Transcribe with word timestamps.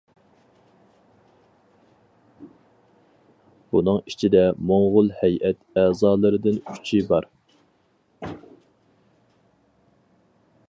بۇنىڭ 3.75 3.99
ئىچىدە 4.11 4.41
موڭغۇل 4.71 5.13
ھەيئەت 5.19 5.79
ئەزالىرىدىن 5.83 6.57
ئۈچى 6.73 7.03
بار. 7.13 7.29